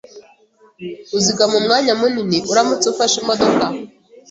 [1.17, 3.65] Uzigama umwanya munini uramutse ufashe imodoka.